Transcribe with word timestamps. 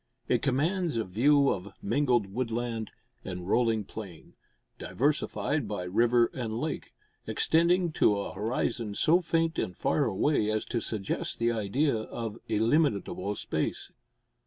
It 0.27 0.41
commands 0.41 0.97
a 0.97 1.03
view 1.03 1.49
of 1.51 1.75
mingled 1.79 2.25
woodland 2.33 2.89
and 3.23 3.47
rolling 3.47 3.83
plain, 3.83 4.33
diversified 4.79 5.67
by 5.67 5.83
river 5.83 6.31
and 6.33 6.59
lake, 6.59 6.95
extending 7.27 7.91
to 7.91 8.17
a 8.17 8.33
horizon 8.33 8.95
so 8.95 9.21
faint 9.21 9.59
and 9.59 9.77
far 9.77 10.05
away 10.05 10.49
as 10.49 10.65
to 10.65 10.81
suggest 10.81 11.37
the 11.37 11.51
idea 11.51 11.95
of 11.97 12.39
illimitable 12.47 13.35
space. 13.35 13.91